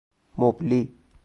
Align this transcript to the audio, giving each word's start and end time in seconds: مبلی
مبلی 0.37 0.91